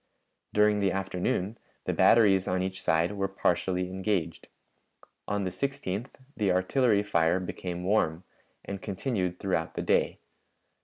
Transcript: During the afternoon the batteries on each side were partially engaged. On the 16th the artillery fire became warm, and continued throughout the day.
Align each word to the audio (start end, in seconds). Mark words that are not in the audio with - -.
During 0.51 0.79
the 0.79 0.91
afternoon 0.91 1.59
the 1.85 1.93
batteries 1.93 2.47
on 2.47 2.63
each 2.63 2.81
side 2.81 3.11
were 3.11 3.27
partially 3.27 3.91
engaged. 3.91 4.47
On 5.27 5.43
the 5.43 5.51
16th 5.51 6.07
the 6.35 6.51
artillery 6.51 7.03
fire 7.03 7.39
became 7.39 7.83
warm, 7.83 8.23
and 8.65 8.81
continued 8.81 9.37
throughout 9.37 9.75
the 9.75 9.83
day. 9.83 10.17